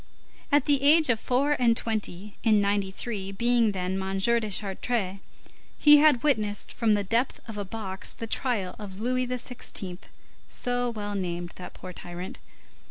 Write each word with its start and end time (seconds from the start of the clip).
At 0.51 0.65
the 0.65 0.81
age 0.81 1.09
of 1.11 1.19
four 1.19 1.51
and 1.59 1.77
twenty, 1.77 2.35
in 2.43 2.59
'93, 2.59 3.33
being 3.33 3.71
then 3.71 4.01
M. 4.01 4.17
de 4.17 4.49
Chartres, 4.49 5.19
he 5.77 5.97
had 5.97 6.23
witnessed, 6.23 6.73
from 6.73 6.93
the 6.93 7.03
depth 7.03 7.39
of 7.47 7.55
a 7.55 7.63
box, 7.63 8.11
the 8.11 8.25
trial 8.25 8.75
of 8.79 8.99
Louis 8.99 9.27
XVI., 9.27 9.99
so 10.49 10.89
well 10.89 11.13
named 11.13 11.53
that 11.57 11.75
poor 11.75 11.93
tyrant. 11.93 12.39